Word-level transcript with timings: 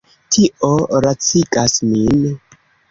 Tio 0.35 0.71
lacigas 1.09 1.81
min. 1.93 2.23